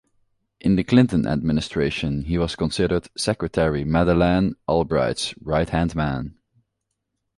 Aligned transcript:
In 0.59 0.77
the 0.77 0.83
Clinton 0.83 1.27
administration, 1.27 2.23
he 2.23 2.39
was 2.39 2.55
considered 2.55 3.07
Secretary 3.15 3.83
Madeleine 3.83 4.55
Albright's 4.67 5.35
right-hand 5.39 5.93
man. 5.93 6.33